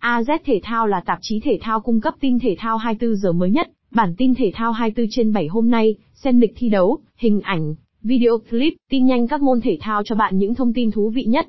AZ 0.00 0.38
Thể 0.44 0.60
thao 0.62 0.86
là 0.86 1.00
tạp 1.00 1.18
chí 1.22 1.40
thể 1.40 1.58
thao 1.60 1.80
cung 1.80 2.00
cấp 2.00 2.14
tin 2.20 2.38
thể 2.38 2.56
thao 2.58 2.76
24 2.76 3.16
giờ 3.16 3.32
mới 3.32 3.50
nhất, 3.50 3.70
bản 3.90 4.14
tin 4.18 4.34
thể 4.34 4.50
thao 4.54 4.72
24 4.72 5.06
trên 5.10 5.32
7 5.32 5.46
hôm 5.46 5.70
nay, 5.70 5.94
xem 6.14 6.40
lịch 6.40 6.52
thi 6.56 6.68
đấu, 6.68 6.98
hình 7.16 7.40
ảnh, 7.40 7.74
video 8.02 8.38
clip, 8.50 8.74
tin 8.90 9.06
nhanh 9.06 9.28
các 9.28 9.42
môn 9.42 9.60
thể 9.60 9.78
thao 9.80 10.02
cho 10.02 10.14
bạn 10.14 10.38
những 10.38 10.54
thông 10.54 10.72
tin 10.72 10.90
thú 10.90 11.10
vị 11.10 11.24
nhất. 11.24 11.46